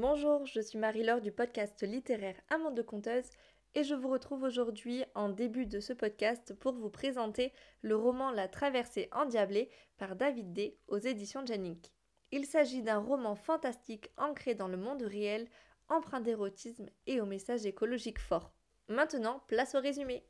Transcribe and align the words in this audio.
Bonjour, 0.00 0.46
je 0.46 0.62
suis 0.62 0.78
Marie-Laure 0.78 1.20
du 1.20 1.30
podcast 1.30 1.82
littéraire 1.82 2.40
Amande 2.48 2.74
de 2.74 2.80
Conteuse 2.80 3.28
et 3.74 3.84
je 3.84 3.94
vous 3.94 4.08
retrouve 4.08 4.44
aujourd'hui 4.44 5.04
en 5.14 5.28
début 5.28 5.66
de 5.66 5.78
ce 5.78 5.92
podcast 5.92 6.54
pour 6.54 6.72
vous 6.72 6.88
présenter 6.88 7.52
le 7.82 7.96
roman 7.96 8.30
La 8.30 8.48
traversée 8.48 9.10
endiablée 9.12 9.68
par 9.98 10.16
David 10.16 10.54
D 10.54 10.78
aux 10.88 10.96
éditions 10.96 11.44
Jannik. 11.44 11.92
Il 12.32 12.46
s'agit 12.46 12.80
d'un 12.80 12.96
roman 12.96 13.34
fantastique 13.34 14.10
ancré 14.16 14.54
dans 14.54 14.68
le 14.68 14.78
monde 14.78 15.02
réel, 15.02 15.46
empreint 15.90 16.22
d'érotisme 16.22 16.88
et 17.06 17.20
au 17.20 17.26
message 17.26 17.66
écologique 17.66 18.20
fort. 18.20 18.54
Maintenant, 18.88 19.42
place 19.48 19.74
au 19.74 19.80
résumé. 19.80 20.24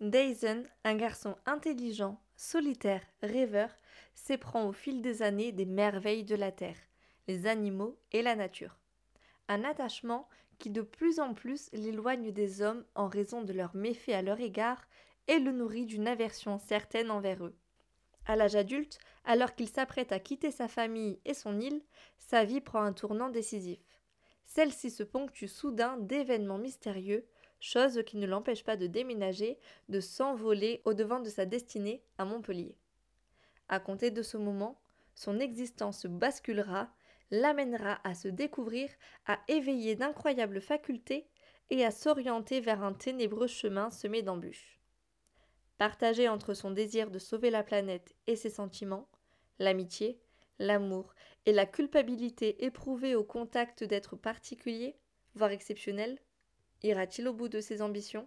Dyson, 0.00 0.62
un 0.84 0.94
garçon 0.94 1.36
intelligent, 1.44 2.18
solitaire, 2.36 3.02
rêveur, 3.20 3.68
s'éprend 4.14 4.66
au 4.66 4.72
fil 4.72 5.02
des 5.02 5.20
années 5.20 5.52
des 5.52 5.66
merveilles 5.66 6.24
de 6.24 6.36
la 6.36 6.52
Terre, 6.52 6.78
les 7.28 7.46
animaux 7.46 8.00
et 8.12 8.22
la 8.22 8.34
nature. 8.34 8.79
Un 9.50 9.64
attachement 9.64 10.28
qui 10.60 10.70
de 10.70 10.80
plus 10.80 11.18
en 11.18 11.34
plus 11.34 11.70
l'éloigne 11.72 12.30
des 12.30 12.62
hommes 12.62 12.84
en 12.94 13.08
raison 13.08 13.42
de 13.42 13.52
leurs 13.52 13.74
méfaits 13.74 14.10
à 14.10 14.22
leur 14.22 14.38
égard 14.38 14.86
et 15.26 15.40
le 15.40 15.50
nourrit 15.50 15.86
d'une 15.86 16.06
aversion 16.06 16.60
certaine 16.60 17.10
envers 17.10 17.44
eux. 17.44 17.56
À 18.26 18.36
l'âge 18.36 18.54
adulte, 18.54 19.00
alors 19.24 19.56
qu'il 19.56 19.68
s'apprête 19.68 20.12
à 20.12 20.20
quitter 20.20 20.52
sa 20.52 20.68
famille 20.68 21.18
et 21.24 21.34
son 21.34 21.58
île, 21.58 21.82
sa 22.16 22.44
vie 22.44 22.60
prend 22.60 22.80
un 22.80 22.92
tournant 22.92 23.28
décisif. 23.28 23.80
Celle-ci 24.44 24.88
se 24.88 25.02
ponctue 25.02 25.46
soudain 25.46 25.96
d'événements 25.96 26.58
mystérieux, 26.58 27.26
chose 27.58 28.04
qui 28.06 28.18
ne 28.18 28.26
l'empêche 28.28 28.62
pas 28.62 28.76
de 28.76 28.86
déménager, 28.86 29.58
de 29.88 29.98
s'envoler 29.98 30.80
au 30.84 30.94
devant 30.94 31.18
de 31.18 31.28
sa 31.28 31.44
destinée 31.44 32.04
à 32.18 32.24
Montpellier. 32.24 32.76
À 33.68 33.80
compter 33.80 34.12
de 34.12 34.22
ce 34.22 34.36
moment, 34.36 34.80
son 35.16 35.40
existence 35.40 36.06
basculera, 36.06 36.88
l'amènera 37.30 38.00
à 38.04 38.14
se 38.14 38.28
découvrir, 38.28 38.90
à 39.26 39.40
éveiller 39.48 39.96
d'incroyables 39.96 40.60
facultés 40.60 41.28
et 41.70 41.84
à 41.84 41.90
s'orienter 41.90 42.60
vers 42.60 42.82
un 42.82 42.92
ténébreux 42.92 43.46
chemin 43.46 43.90
semé 43.90 44.22
d'embûches. 44.22 44.80
Partagé 45.78 46.28
entre 46.28 46.54
son 46.54 46.70
désir 46.70 47.10
de 47.10 47.18
sauver 47.18 47.50
la 47.50 47.62
planète 47.62 48.14
et 48.26 48.36
ses 48.36 48.50
sentiments, 48.50 49.08
l'amitié, 49.58 50.20
l'amour 50.58 51.14
et 51.46 51.52
la 51.52 51.66
culpabilité 51.66 52.64
éprouvée 52.64 53.14
au 53.14 53.24
contact 53.24 53.84
d'êtres 53.84 54.16
particuliers, 54.16 54.98
voire 55.34 55.52
exceptionnels, 55.52 56.18
Ira-t-il 56.82 57.28
au 57.28 57.34
bout 57.34 57.48
de 57.48 57.60
ses 57.60 57.82
ambitions? 57.82 58.26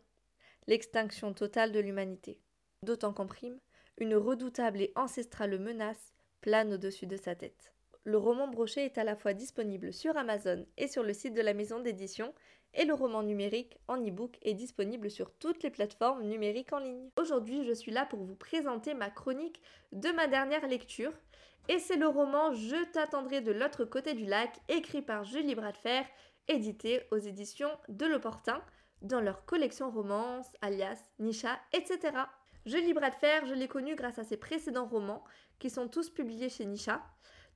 L'extinction 0.67 1.33
totale 1.33 1.71
de 1.71 1.79
l'humanité. 1.79 2.39
D'autant 2.83 3.11
qu'en 3.11 3.25
prime, 3.25 3.59
une 3.97 4.15
redoutable 4.15 4.81
et 4.81 4.93
ancestrale 4.95 5.57
menace 5.59 6.13
plane 6.41 6.73
au-dessus 6.73 7.07
de 7.07 7.17
sa 7.17 7.35
tête. 7.35 7.73
Le 8.05 8.17
roman 8.17 8.47
broché 8.47 8.85
est 8.85 8.97
à 8.97 9.03
la 9.03 9.15
fois 9.15 9.33
disponible 9.33 9.93
sur 9.93 10.17
Amazon 10.17 10.65
et 10.77 10.87
sur 10.87 11.03
le 11.03 11.13
site 11.13 11.33
de 11.33 11.41
la 11.41 11.53
maison 11.53 11.79
d'édition, 11.79 12.33
et 12.73 12.85
le 12.85 12.93
roman 12.93 13.23
numérique 13.23 13.77
en 13.87 13.97
e-book 13.97 14.37
est 14.41 14.55
disponible 14.55 15.09
sur 15.09 15.31
toutes 15.31 15.63
les 15.63 15.69
plateformes 15.69 16.23
numériques 16.23 16.73
en 16.73 16.79
ligne. 16.79 17.09
Aujourd'hui, 17.17 17.65
je 17.65 17.73
suis 17.73 17.91
là 17.91 18.05
pour 18.05 18.23
vous 18.23 18.35
présenter 18.35 18.93
ma 18.93 19.09
chronique 19.09 19.61
de 19.91 20.09
ma 20.09 20.27
dernière 20.27 20.67
lecture, 20.67 21.13
et 21.69 21.79
c'est 21.79 21.95
le 21.95 22.07
roman 22.07 22.53
Je 22.53 22.91
t'attendrai 22.91 23.41
de 23.41 23.51
l'autre 23.51 23.85
côté 23.85 24.13
du 24.13 24.25
lac, 24.25 24.59
écrit 24.67 25.01
par 25.01 25.23
Julie 25.23 25.55
Bradfer 25.55 26.03
édités 26.47 27.03
aux 27.11 27.17
éditions 27.17 27.71
de 27.89 28.05
l'Opportun 28.05 28.61
dans 29.01 29.21
leur 29.21 29.45
collection 29.45 29.89
romance, 29.89 30.47
alias, 30.61 30.99
Nisha, 31.19 31.59
etc. 31.73 32.17
Je 32.65 32.77
lis 32.77 32.93
Bras 32.93 33.09
de 33.09 33.15
Fer, 33.15 33.45
je 33.45 33.53
l'ai 33.53 33.67
connu 33.67 33.95
grâce 33.95 34.19
à 34.19 34.23
ses 34.23 34.37
précédents 34.37 34.87
romans 34.87 35.23
qui 35.59 35.69
sont 35.69 35.87
tous 35.87 36.09
publiés 36.09 36.49
chez 36.49 36.65
Nisha. 36.65 37.01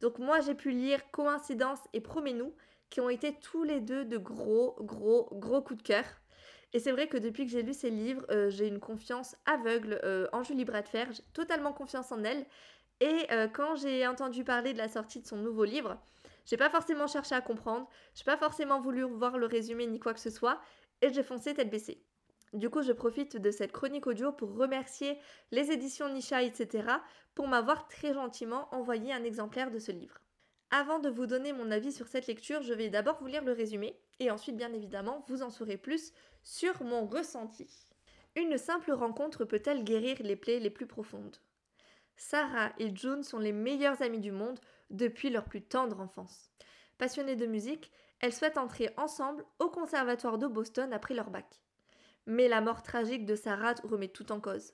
Donc 0.02 0.20
moi 0.20 0.40
j'ai 0.42 0.56
pu 0.56 0.72
lire 0.72 1.00
Coïncidence 1.12 1.80
et 1.94 2.02
Promets-nous 2.02 2.53
qui 2.89 3.02
ont 3.02 3.10
été 3.10 3.33
tous 3.33 3.64
les 3.64 3.82
deux 3.82 4.05
de 4.05 4.17
gros, 4.17 4.76
gros, 4.80 5.30
gros 5.33 5.61
coups 5.61 5.82
de 5.82 5.88
cœur. 5.88 6.05
Et 6.73 6.80
c'est 6.80 6.92
vrai 6.92 7.08
que 7.08 7.17
depuis 7.17 7.45
que 7.45 7.52
j'ai 7.52 7.64
lu 7.64 7.73
ces 7.73 7.89
livres, 7.89 8.26
euh, 8.30 8.49
j'ai 8.49 8.67
une 8.67 8.80
confiance 8.80 9.36
aveugle 9.45 9.99
euh, 10.04 10.27
en 10.33 10.44
Julie 10.44 10.66
Bradfer, 10.66 11.05
j'ai 11.11 11.23
totalement 11.33 11.73
confiance 11.73 12.11
en 12.11 12.23
elle. 12.23 12.45
Et 12.99 13.27
euh, 13.32 13.48
quand 13.48 13.76
j'ai 13.76 14.05
entendu 14.08 14.44
parler 14.44 14.73
de 14.73 14.77
la 14.77 14.89
sortie 14.89 15.21
de 15.21 15.27
son 15.27 15.38
nouveau 15.38 15.64
livre, 15.64 15.98
j'ai 16.45 16.58
pas 16.58 16.70
forcément 16.70 17.08
cherché 17.08 17.36
à 17.36 17.42
comprendre, 17.42 17.88
j'ai 18.16 18.23
pas 18.23 18.38
forcément 18.38 18.80
voulu 18.80 19.04
voir 19.04 19.38
le 19.38 19.45
résumé 19.45 19.86
ni 19.86 20.00
quoi 20.00 20.14
que 20.14 20.20
ce 20.20 20.30
soit, 20.30 20.60
et 21.02 21.14
j'ai 21.14 21.23
foncé 21.23 21.54
tête 21.54 21.70
baissée. 21.70 22.02
Du 22.53 22.69
coup, 22.69 22.81
je 22.81 22.91
profite 22.91 23.37
de 23.37 23.52
cette 23.52 23.71
chronique 23.71 24.08
audio 24.08 24.31
pour 24.31 24.55
remercier 24.55 25.17
les 25.52 25.71
éditions 25.71 26.09
Nisha, 26.09 26.43
etc., 26.43 26.87
pour 27.35 27.47
m'avoir 27.47 27.87
très 27.87 28.13
gentiment 28.13 28.73
envoyé 28.73 29.13
un 29.13 29.23
exemplaire 29.23 29.69
de 29.69 29.80
ce 29.80 29.91
livre. 29.91 30.21
Avant 30.71 30.99
de 30.99 31.09
vous 31.09 31.27
donner 31.27 31.53
mon 31.53 31.71
avis 31.71 31.91
sur 31.91 32.08
cette 32.08 32.27
lecture, 32.27 32.61
je 32.61 32.73
vais 32.73 32.89
d'abord 32.89 33.19
vous 33.19 33.27
lire 33.27 33.43
le 33.43 33.53
résumé, 33.53 33.99
et 34.19 34.31
ensuite, 34.31 34.58
bien 34.58 34.73
évidemment, 34.73 35.23
vous 35.27 35.43
en 35.43 35.49
saurez 35.49 35.77
plus 35.77 36.13
sur 36.43 36.83
mon 36.83 37.05
ressenti. 37.05 37.69
Une 38.35 38.58
simple 38.58 38.91
rencontre 38.91 39.45
peut-elle 39.45 39.83
guérir 39.83 40.17
les 40.21 40.35
plaies 40.35 40.59
les 40.59 40.69
plus 40.69 40.87
profondes? 40.87 41.37
Sarah 42.15 42.71
et 42.79 42.95
June 42.95 43.23
sont 43.23 43.39
les 43.39 43.52
meilleures 43.52 44.02
amies 44.02 44.19
du 44.19 44.31
monde 44.31 44.59
depuis 44.89 45.29
leur 45.29 45.45
plus 45.45 45.61
tendre 45.61 45.99
enfance. 45.99 46.49
Passionnées 46.97 47.35
de 47.35 47.45
musique, 47.45 47.91
elles 48.19 48.33
souhaitent 48.33 48.58
entrer 48.58 48.89
ensemble 48.97 49.45
au 49.59 49.69
conservatoire 49.69 50.37
de 50.37 50.47
Boston 50.47 50.93
après 50.93 51.14
leur 51.14 51.29
bac. 51.29 51.61
Mais 52.27 52.48
la 52.48 52.61
mort 52.61 52.83
tragique 52.83 53.26
de 53.26 53.36
Sarah 53.36 53.73
remet 53.83 54.10
tout 54.10 54.32
en 54.32 54.39
cause. 54.39 54.73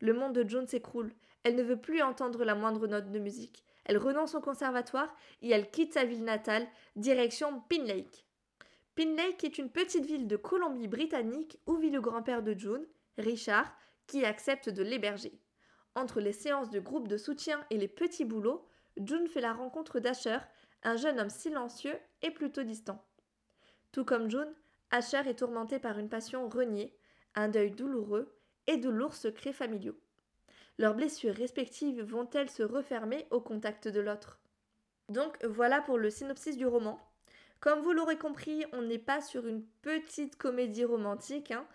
Le 0.00 0.12
monde 0.12 0.34
de 0.34 0.46
June 0.46 0.66
s'écroule, 0.66 1.12
elle 1.44 1.54
ne 1.54 1.62
veut 1.62 1.80
plus 1.80 2.02
entendre 2.02 2.44
la 2.44 2.56
moindre 2.56 2.86
note 2.88 3.10
de 3.10 3.18
musique. 3.18 3.64
Elle 3.84 3.98
renonce 3.98 4.34
au 4.34 4.40
conservatoire 4.40 5.16
et 5.42 5.50
elle 5.50 5.70
quitte 5.70 5.94
sa 5.94 6.04
ville 6.04 6.24
natale, 6.24 6.66
direction 6.96 7.62
Pin 7.68 7.84
Lake. 7.84 8.26
Pin 8.96 9.14
Lake 9.16 9.44
est 9.44 9.58
une 9.58 9.70
petite 9.70 10.04
ville 10.04 10.26
de 10.26 10.36
Colombie-Britannique 10.36 11.58
où 11.66 11.76
vit 11.76 11.90
le 11.90 12.00
grand-père 12.00 12.42
de 12.42 12.52
June, 12.52 12.84
Richard, 13.16 13.72
qui 14.06 14.24
accepte 14.24 14.68
de 14.68 14.82
l'héberger. 14.82 15.40
Entre 15.94 16.20
les 16.20 16.32
séances 16.32 16.70
de 16.70 16.80
groupe 16.80 17.08
de 17.08 17.16
soutien 17.16 17.64
et 17.70 17.78
les 17.78 17.88
petits 17.88 18.24
boulots, 18.24 18.66
June 18.96 19.28
fait 19.28 19.40
la 19.40 19.52
rencontre 19.52 20.00
d'Asher, 20.00 20.38
un 20.82 20.96
jeune 20.96 21.20
homme 21.20 21.30
silencieux 21.30 21.96
et 22.22 22.30
plutôt 22.30 22.62
distant. 22.62 23.04
Tout 23.92 24.04
comme 24.04 24.30
June, 24.30 24.52
Asher 24.92 25.22
est 25.26 25.38
tourmenté 25.38 25.78
par 25.78 25.98
une 25.98 26.08
passion 26.10 26.48
reniée, 26.48 26.94
un 27.34 27.48
deuil 27.48 27.70
douloureux 27.70 28.38
et 28.66 28.76
de 28.76 28.90
lourds 28.90 29.14
secrets 29.14 29.54
familiaux. 29.54 29.98
Leurs 30.78 30.94
blessures 30.94 31.34
respectives 31.34 32.02
vont-elles 32.02 32.50
se 32.50 32.62
refermer 32.62 33.26
au 33.30 33.40
contact 33.40 33.88
de 33.88 34.00
l'autre? 34.00 34.38
Donc 35.08 35.42
voilà 35.44 35.80
pour 35.80 35.98
le 35.98 36.10
synopsis 36.10 36.56
du 36.56 36.66
roman. 36.66 37.00
Comme 37.60 37.80
vous 37.80 37.92
l'aurez 37.92 38.18
compris, 38.18 38.64
on 38.72 38.82
n'est 38.82 38.98
pas 38.98 39.20
sur 39.20 39.46
une 39.46 39.64
petite 39.82 40.36
comédie 40.36 40.84
romantique. 40.84 41.52
Hein. 41.52 41.66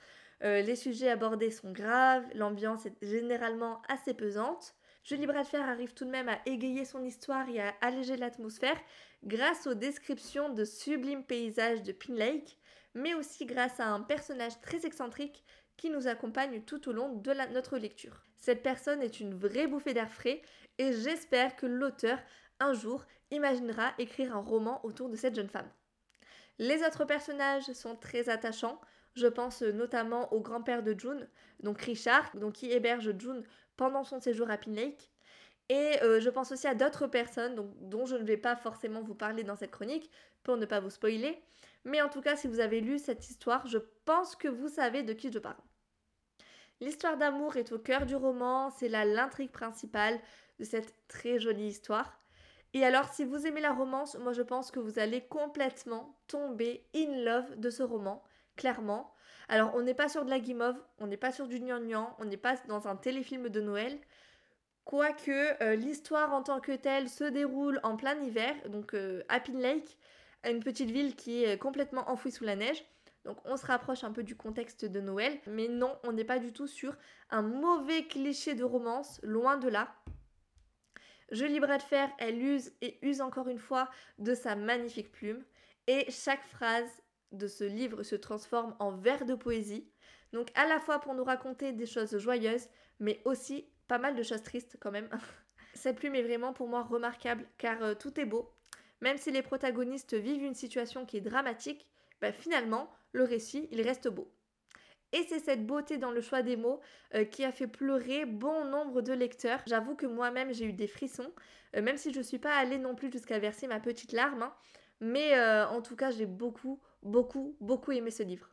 Euh, 0.44 0.62
les 0.62 0.76
sujets 0.76 1.10
abordés 1.10 1.50
sont 1.52 1.72
graves, 1.72 2.26
l'ambiance 2.36 2.86
est 2.86 2.96
généralement 3.02 3.82
assez 3.88 4.14
pesante. 4.14 4.76
Julie 5.04 5.26
Bradfer 5.26 5.58
arrive 5.58 5.94
tout 5.94 6.06
de 6.06 6.12
même 6.12 6.30
à 6.30 6.40
égayer 6.46 6.84
son 6.84 7.04
histoire 7.04 7.48
et 7.50 7.62
à 7.62 7.74
alléger 7.82 8.18
l'atmosphère 8.18 8.80
grâce 9.24 9.66
aux 9.66 9.74
descriptions 9.74 10.50
de 10.50 10.66
sublimes 10.66 11.24
paysages 11.24 11.82
de 11.82 11.94
Pin 11.94 12.14
Lake, 12.14 12.58
mais 12.98 13.14
aussi 13.14 13.46
grâce 13.46 13.80
à 13.80 13.88
un 13.88 14.02
personnage 14.02 14.60
très 14.62 14.86
excentrique 14.86 15.46
qui 15.78 15.90
nous 15.90 16.08
accompagne 16.08 16.62
tout 16.64 16.90
au 16.90 16.92
long 16.92 17.14
de 17.14 17.32
notre 17.54 17.78
lecture. 17.78 18.24
Cette 18.38 18.64
personne 18.64 19.02
est 19.02 19.20
une 19.20 19.36
vraie 19.36 19.68
bouffée 19.68 19.94
d'air 19.94 20.12
frais 20.12 20.42
et 20.78 20.92
j'espère 20.94 21.56
que 21.56 21.66
l'auteur, 21.66 22.20
un 22.60 22.74
jour, 22.74 23.06
imaginera 23.30 23.94
écrire 24.00 24.36
un 24.36 24.42
roman 24.42 24.84
autour 24.84 25.10
de 25.10 25.16
cette 25.16 25.36
jeune 25.36 25.50
femme. 25.50 25.70
Les 26.60 26.84
autres 26.84 27.06
personnages 27.06 27.72
sont 27.74 27.96
très 27.96 28.30
attachants, 28.30 28.82
je 29.14 29.28
pense 29.28 29.62
notamment 29.62 30.34
au 30.34 30.42
grand-père 30.42 30.82
de 30.82 30.98
June, 30.98 31.28
donc 31.62 31.82
Richard, 31.82 32.36
donc 32.36 32.54
qui 32.54 32.72
héberge 32.72 33.14
June 33.20 33.44
pendant 33.76 34.04
son 34.04 34.20
séjour 34.20 34.50
à 34.50 34.58
Pin 34.58 34.72
Lake. 34.72 35.12
Et 35.70 36.02
euh, 36.02 36.20
je 36.20 36.30
pense 36.30 36.52
aussi 36.52 36.66
à 36.66 36.74
d'autres 36.74 37.08
personnes 37.08 37.72
dont 37.82 38.06
je 38.06 38.16
ne 38.16 38.24
vais 38.24 38.38
pas 38.38 38.56
forcément 38.56 39.02
vous 39.02 39.16
parler 39.16 39.44
dans 39.44 39.56
cette 39.56 39.72
chronique 39.72 40.10
pour 40.44 40.58
ne 40.58 40.66
pas 40.66 40.80
vous 40.80 40.90
spoiler. 40.90 41.44
Mais 41.88 42.02
en 42.02 42.10
tout 42.10 42.22
cas, 42.22 42.36
si 42.36 42.48
vous 42.48 42.60
avez 42.60 42.82
lu 42.82 43.00
cette 43.00 43.30
histoire, 43.30 43.66
je 43.66 43.78
pense 44.04 44.36
que 44.36 44.50
vous 44.50 44.68
savez 44.68 45.04
de 45.04 45.14
qui 45.14 45.32
je 45.32 45.40
parle. 45.40 45.56
L'histoire 46.82 47.18
d'amour 47.18 47.56
est 47.56 47.72
au 47.72 47.80
cœur 47.80 48.06
du 48.06 48.16
roman, 48.16 48.70
c'est 48.70 48.90
là 48.90 49.06
l'intrigue 49.06 49.52
principale 49.52 50.20
de 50.60 50.66
cette 50.66 50.94
très 51.08 51.40
jolie 51.40 51.68
histoire. 51.68 52.20
Et 52.74 52.84
alors, 52.84 53.08
si 53.14 53.24
vous 53.24 53.48
aimez 53.48 53.62
la 53.62 53.72
romance, 53.72 54.18
moi 54.20 54.34
je 54.34 54.42
pense 54.42 54.70
que 54.70 54.82
vous 54.82 55.00
allez 55.00 55.22
complètement 55.22 56.20
tomber 56.28 56.86
in 56.94 57.24
love 57.24 57.58
de 57.58 57.70
ce 57.70 57.84
roman 57.84 58.22
clairement. 58.58 59.14
Alors, 59.48 59.72
on 59.76 59.82
n'est 59.82 59.94
pas 59.94 60.10
sur 60.10 60.26
de 60.26 60.30
la 60.30 60.42
guimauve, 60.42 60.84
on 61.00 61.08
n'est 61.08 61.16
pas 61.16 61.32
sur 61.32 61.48
du 61.48 61.60
gnangnan, 61.60 62.18
on 62.20 62.26
n'est 62.26 62.36
pas 62.36 62.58
dans 62.68 62.90
un 62.90 62.98
téléfilm 62.98 63.48
de 63.48 63.62
Noël. 63.62 63.98
Quoique 64.84 65.64
euh, 65.64 65.76
l'histoire 65.76 66.34
en 66.34 66.44
tant 66.44 66.60
que 66.60 66.74
telle 66.74 67.08
se 67.08 67.24
déroule 67.24 67.80
en 67.84 67.96
plein 67.96 68.20
hiver, 68.20 68.54
donc 68.68 68.94
euh, 68.94 69.24
à 69.30 69.40
Pin 69.40 69.58
Lake, 69.60 69.98
une 70.46 70.64
petite 70.64 70.92
ville 70.92 71.16
qui 71.16 71.44
est 71.44 71.58
complètement 71.58 72.10
enfouie 72.10 72.32
sous 72.32 72.44
la 72.44 72.56
neige. 72.56 72.84
Donc 73.26 73.38
on 73.46 73.58
se 73.58 73.66
rapproche 73.66 74.04
un 74.04 74.12
peu 74.12 74.24
du 74.24 74.38
contexte 74.38 74.86
de 74.86 75.02
Noël, 75.02 75.38
mais 75.48 75.68
non, 75.68 75.98
on 76.04 76.14
n'est 76.14 76.24
pas 76.24 76.40
du 76.40 76.54
tout 76.54 76.68
sur 76.68 76.96
un 77.30 77.42
mauvais 77.42 78.04
cliché 78.06 78.56
de 78.56 78.64
romance, 78.64 79.20
loin 79.22 79.58
de 79.58 79.68
là. 79.68 79.94
Jolie 81.32 81.60
bras 81.60 81.78
de 81.78 81.84
fer, 81.84 82.10
elle 82.20 82.42
use 82.42 82.72
et 82.82 82.98
use 83.06 83.20
encore 83.20 83.50
une 83.50 83.60
fois 83.60 83.90
de 84.18 84.34
sa 84.34 84.56
magnifique 84.56 85.12
plume. 85.12 85.44
Et 85.88 86.10
chaque 86.10 86.46
phrase 86.46 86.90
de 87.34 87.48
ce 87.48 87.66
livre 87.66 88.04
se 88.04 88.16
transforme 88.16 88.76
en 88.80 88.92
vers 88.92 89.26
de 89.26 89.36
poésie. 89.36 89.90
Donc 90.32 90.50
à 90.56 90.66
la 90.66 90.80
fois 90.80 91.00
pour 91.00 91.14
nous 91.14 91.24
raconter 91.24 91.74
des 91.74 91.86
choses 91.86 92.18
joyeuses, 92.18 92.68
mais 93.00 93.22
aussi 93.26 93.68
pas 93.88 93.98
mal 93.98 94.16
de 94.16 94.24
choses 94.24 94.44
tristes 94.44 94.78
quand 94.80 94.92
même. 94.92 95.10
Cette 95.74 95.98
plume 95.98 96.16
est 96.16 96.24
vraiment 96.24 96.54
pour 96.54 96.68
moi 96.68 96.84
remarquable 96.84 97.46
car 97.58 97.82
euh, 97.84 97.94
tout 97.94 98.20
est 98.20 98.26
beau. 98.26 98.54
Même 99.02 99.18
si 99.18 99.32
les 99.32 99.42
protagonistes 99.42 100.16
vivent 100.16 100.44
une 100.44 100.56
situation 100.56 101.06
qui 101.06 101.18
est 101.18 101.22
dramatique, 101.22 101.88
bah, 102.22 102.32
finalement, 102.32 102.90
le 103.12 103.24
récit, 103.24 103.68
il 103.72 103.82
reste 103.82 104.08
beau. 104.08 104.32
Et 105.14 105.24
c'est 105.30 105.40
cette 105.40 105.66
beauté 105.66 105.98
dans 105.98 106.12
le 106.12 106.20
choix 106.22 106.42
des 106.42 106.58
mots 106.58 106.82
euh, 107.16 107.24
qui 107.24 107.46
a 107.46 107.52
fait 107.52 107.68
pleurer 107.68 108.26
bon 108.26 108.66
nombre 108.66 109.02
de 109.02 109.14
lecteurs. 109.14 109.62
J'avoue 109.66 109.96
que 109.96 110.06
moi-même 110.06 110.54
j'ai 110.54 110.66
eu 110.66 110.74
des 110.74 110.88
frissons, 110.88 111.32
euh, 111.76 111.82
même 111.82 111.98
si 111.98 112.12
je 112.12 112.18
ne 112.18 112.24
suis 112.24 112.40
pas 112.40 112.54
allée 112.56 112.78
non 112.78 112.94
plus 112.94 113.12
jusqu'à 113.12 113.40
verser 113.40 113.68
ma 113.68 113.80
petite 113.80 114.12
larme. 114.12 114.44
Hein. 114.44 114.54
Mais 115.00 115.40
en 115.40 115.84
tout 115.84 115.96
cas, 115.96 116.10
j'ai 116.10 116.26
beaucoup, 116.26 116.82
beaucoup, 117.04 117.56
beaucoup 117.62 117.92
aimé 117.92 118.10
ce 118.10 118.24
livre. 118.24 118.50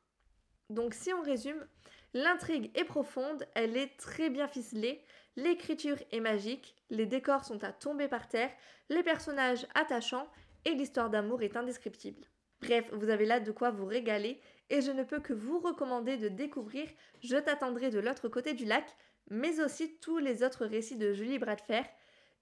Donc 0.68 0.92
si 0.92 1.10
on 1.14 1.22
résume, 1.22 1.66
l'intrigue 2.12 2.70
est 2.74 2.84
profonde, 2.84 3.46
elle 3.54 3.78
est 3.78 3.96
très 3.98 4.28
bien 4.28 4.46
ficelée, 4.46 5.02
l'écriture 5.36 5.98
est 6.10 6.20
magique, 6.20 6.76
les 6.90 7.06
décors 7.06 7.44
sont 7.44 7.62
à 7.64 7.72
tomber 7.72 8.08
par 8.08 8.28
terre, 8.28 8.50
les 8.88 9.02
personnages 9.02 9.66
attachants 9.74 10.28
et 10.64 10.74
l'histoire 10.74 11.10
d'amour 11.10 11.42
est 11.42 11.56
indescriptible. 11.56 12.24
Bref, 12.60 12.88
vous 12.92 13.08
avez 13.10 13.26
là 13.26 13.40
de 13.40 13.52
quoi 13.52 13.70
vous 13.70 13.84
régaler 13.84 14.40
et 14.70 14.80
je 14.80 14.90
ne 14.90 15.04
peux 15.04 15.20
que 15.20 15.32
vous 15.32 15.58
recommander 15.58 16.16
de 16.16 16.28
découvrir 16.28 16.88
Je 17.22 17.36
t'attendrai 17.36 17.90
de 17.90 17.98
l'autre 17.98 18.28
côté 18.28 18.54
du 18.54 18.64
lac, 18.64 18.86
mais 19.28 19.60
aussi 19.60 19.98
tous 19.98 20.18
les 20.18 20.42
autres 20.42 20.64
récits 20.64 20.96
de 20.96 21.12
Julie 21.12 21.38
Bradfer. 21.38 21.82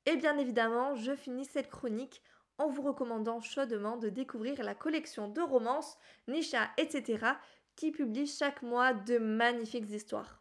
Et 0.07 0.17
bien 0.17 0.39
évidemment, 0.39 0.95
je 0.95 1.15
finis 1.15 1.45
cette 1.45 1.71
chronique 1.71 2.23
en 2.59 2.69
vous 2.69 2.83
recommandant 2.83 3.41
chaudement 3.41 3.97
de 3.97 4.09
découvrir 4.09 4.63
la 4.63 4.75
collection 4.75 5.29
de 5.29 5.41
romances, 5.41 5.99
Nisha, 6.29 6.71
etc., 6.77 7.27
qui 7.75 7.91
publie 7.91 8.27
chaque 8.27 8.63
mois 8.63 8.93
de 8.93 9.19
magnifiques 9.19 9.91
histoires. 9.91 10.41